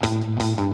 Thank 0.00 0.58
you. 0.58 0.67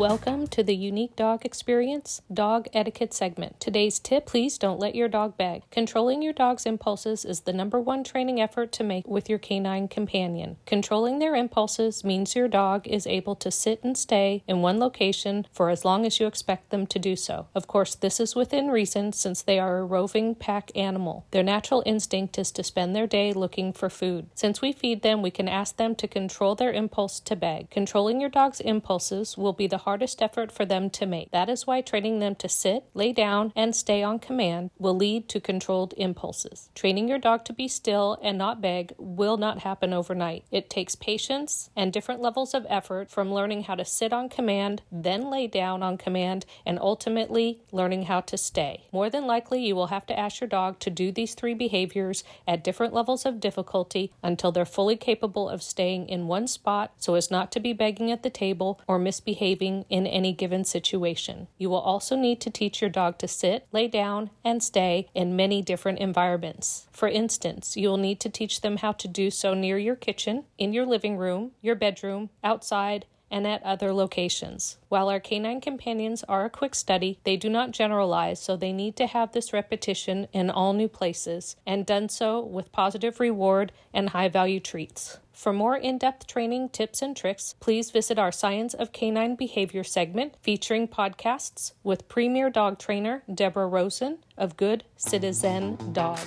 Welcome 0.00 0.46
to 0.46 0.62
the 0.62 0.74
Uneek 0.74 1.14
Dog 1.14 1.44
Experience 1.44 2.22
Dog 2.32 2.68
Etiquette 2.72 3.12
segment. 3.12 3.60
Today's 3.60 3.98
tip 3.98 4.24
please 4.24 4.56
don't 4.56 4.80
let 4.80 4.94
your 4.94 5.08
dog 5.08 5.36
beg. 5.36 5.70
Controlling 5.70 6.22
your 6.22 6.32
dog's 6.32 6.64
impulses 6.64 7.26
is 7.26 7.40
the 7.40 7.52
number 7.52 7.78
one 7.78 8.02
training 8.02 8.40
effort 8.40 8.72
to 8.72 8.82
make 8.82 9.06
with 9.06 9.28
your 9.28 9.38
canine 9.38 9.88
companion. 9.88 10.56
Controlling 10.64 11.18
their 11.18 11.36
impulses 11.36 12.02
means 12.02 12.34
your 12.34 12.48
dog 12.48 12.88
is 12.88 13.06
able 13.06 13.34
to 13.36 13.50
sit 13.50 13.84
and 13.84 13.94
stay 13.98 14.42
in 14.48 14.62
one 14.62 14.78
location 14.78 15.46
for 15.52 15.68
as 15.68 15.84
long 15.84 16.06
as 16.06 16.18
you 16.18 16.26
expect 16.26 16.70
them 16.70 16.86
to 16.86 16.98
do 16.98 17.14
so. 17.14 17.48
Of 17.54 17.66
course, 17.66 17.94
this 17.94 18.20
is 18.20 18.34
within 18.34 18.70
reason 18.70 19.12
since 19.12 19.42
they 19.42 19.58
are 19.58 19.80
a 19.80 19.84
roving 19.84 20.34
pack 20.34 20.70
animal. 20.74 21.26
Their 21.30 21.42
natural 21.42 21.82
instinct 21.84 22.38
is 22.38 22.50
to 22.52 22.64
spend 22.64 22.96
their 22.96 23.06
day 23.06 23.34
looking 23.34 23.74
for 23.74 23.90
food. 23.90 24.30
Since 24.34 24.62
we 24.62 24.72
feed 24.72 25.02
them, 25.02 25.20
we 25.20 25.30
can 25.30 25.46
ask 25.46 25.76
them 25.76 25.94
to 25.96 26.08
control 26.08 26.54
their 26.54 26.72
impulse 26.72 27.20
to 27.20 27.36
beg. 27.36 27.68
Controlling 27.68 28.18
your 28.18 28.30
dog's 28.30 28.60
impulses 28.60 29.36
will 29.36 29.52
be 29.52 29.66
the 29.66 29.89
hardest 29.90 30.22
effort 30.22 30.52
for 30.52 30.64
them 30.64 30.88
to 30.88 31.04
make. 31.04 31.32
That 31.32 31.48
is 31.48 31.66
why 31.66 31.80
training 31.80 32.20
them 32.20 32.36
to 32.36 32.48
sit, 32.48 32.84
lay 32.94 33.12
down, 33.12 33.52
and 33.56 33.74
stay 33.74 34.04
on 34.04 34.20
command 34.20 34.70
will 34.78 34.94
lead 34.94 35.28
to 35.30 35.40
controlled 35.40 35.94
impulses. 35.96 36.70
Training 36.76 37.08
your 37.08 37.18
dog 37.18 37.44
to 37.46 37.52
be 37.52 37.66
still 37.66 38.16
and 38.22 38.38
not 38.38 38.60
beg 38.60 38.94
will 38.98 39.36
not 39.36 39.62
happen 39.62 39.92
overnight. 39.92 40.44
It 40.52 40.70
takes 40.70 40.94
patience 40.94 41.70
and 41.74 41.92
different 41.92 42.22
levels 42.22 42.54
of 42.54 42.68
effort 42.68 43.10
from 43.10 43.34
learning 43.34 43.64
how 43.64 43.74
to 43.74 43.84
sit 43.84 44.12
on 44.12 44.28
command, 44.28 44.82
then 44.92 45.28
lay 45.28 45.48
down 45.48 45.82
on 45.82 45.98
command, 45.98 46.46
and 46.64 46.78
ultimately 46.78 47.60
learning 47.72 48.04
how 48.04 48.20
to 48.20 48.38
stay. 48.38 48.86
More 48.92 49.10
than 49.10 49.26
likely, 49.26 49.66
you 49.66 49.74
will 49.74 49.88
have 49.88 50.06
to 50.06 50.16
ask 50.16 50.40
your 50.40 50.46
dog 50.46 50.78
to 50.78 50.90
do 50.90 51.10
these 51.10 51.34
three 51.34 51.54
behaviors 51.54 52.22
at 52.46 52.62
different 52.62 52.94
levels 52.94 53.26
of 53.26 53.40
difficulty 53.40 54.12
until 54.22 54.52
they're 54.52 54.64
fully 54.64 54.96
capable 54.96 55.48
of 55.48 55.64
staying 55.64 56.08
in 56.08 56.28
one 56.28 56.46
spot 56.46 56.92
so 56.98 57.16
as 57.16 57.28
not 57.28 57.50
to 57.50 57.58
be 57.58 57.72
begging 57.72 58.12
at 58.12 58.22
the 58.22 58.30
table 58.30 58.80
or 58.86 59.00
misbehaving 59.00 59.79
in 59.88 60.06
any 60.06 60.32
given 60.32 60.64
situation. 60.64 61.48
You 61.58 61.70
will 61.70 61.80
also 61.80 62.16
need 62.16 62.40
to 62.42 62.50
teach 62.50 62.80
your 62.80 62.90
dog 62.90 63.18
to 63.18 63.28
sit, 63.28 63.66
lay 63.72 63.88
down, 63.88 64.30
and 64.44 64.62
stay 64.62 65.08
in 65.14 65.36
many 65.36 65.62
different 65.62 65.98
environments. 65.98 66.86
For 66.92 67.08
instance, 67.08 67.76
you 67.76 67.88
will 67.88 67.96
need 67.96 68.20
to 68.20 68.28
teach 68.28 68.60
them 68.60 68.78
how 68.78 68.92
to 68.92 69.08
do 69.08 69.30
so 69.30 69.54
near 69.54 69.78
your 69.78 69.96
kitchen, 69.96 70.44
in 70.58 70.72
your 70.72 70.86
living 70.86 71.16
room, 71.16 71.52
your 71.62 71.74
bedroom, 71.74 72.30
outside, 72.44 73.06
and 73.30 73.46
at 73.46 73.62
other 73.62 73.92
locations. 73.92 74.78
While 74.88 75.08
our 75.08 75.20
canine 75.20 75.60
companions 75.60 76.24
are 76.28 76.44
a 76.44 76.50
quick 76.50 76.74
study, 76.74 77.18
they 77.24 77.36
do 77.36 77.48
not 77.48 77.70
generalize, 77.70 78.40
so 78.40 78.56
they 78.56 78.72
need 78.72 78.96
to 78.96 79.06
have 79.06 79.32
this 79.32 79.52
repetition 79.52 80.28
in 80.32 80.50
all 80.50 80.72
new 80.72 80.88
places 80.88 81.56
and 81.66 81.86
done 81.86 82.08
so 82.08 82.40
with 82.40 82.72
positive 82.72 83.20
reward 83.20 83.72
and 83.94 84.10
high 84.10 84.28
value 84.28 84.60
treats. 84.60 85.18
For 85.32 85.54
more 85.54 85.74
in 85.74 85.96
depth 85.96 86.26
training 86.26 86.68
tips 86.68 87.00
and 87.00 87.16
tricks, 87.16 87.54
please 87.60 87.90
visit 87.90 88.18
our 88.18 88.30
Science 88.30 88.74
of 88.74 88.92
Canine 88.92 89.36
Behavior 89.36 89.84
segment 89.84 90.34
featuring 90.42 90.86
podcasts 90.86 91.72
with 91.82 92.08
premier 92.08 92.50
dog 92.50 92.78
trainer 92.78 93.22
Deborah 93.32 93.66
Rosen 93.66 94.18
of 94.36 94.58
Good 94.58 94.84
Citizen 94.96 95.78
Dog. 95.94 96.18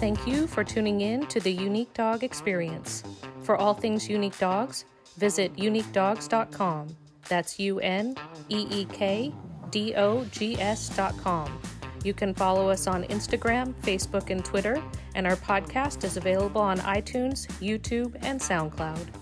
Thank 0.00 0.26
you 0.26 0.46
for 0.46 0.64
tuning 0.64 1.02
in 1.02 1.26
to 1.26 1.40
the 1.40 1.54
Uneek 1.54 1.92
Dog 1.92 2.24
Experience. 2.24 3.04
For 3.42 3.58
all 3.58 3.74
things 3.74 4.08
Uneek 4.08 4.38
Dogs, 4.38 4.86
visit 5.18 5.54
uneekdogs.com. 5.56 6.96
That's 7.28 7.58
U 7.58 7.80
N 7.80 8.16
E 8.48 8.66
E 8.70 8.86
K 8.86 9.30
D 9.68 9.94
O 9.96 10.24
G 10.24 10.58
S.com. 10.58 11.60
You 12.02 12.14
can 12.14 12.32
follow 12.32 12.70
us 12.70 12.86
on 12.86 13.04
Instagram, 13.04 13.74
Facebook, 13.82 14.30
and 14.30 14.42
Twitter, 14.42 14.82
and 15.14 15.26
our 15.26 15.36
podcast 15.36 16.02
is 16.02 16.16
available 16.16 16.62
on 16.62 16.78
iTunes, 16.78 17.46
YouTube, 17.60 18.16
and 18.22 18.40
SoundCloud. 18.40 19.19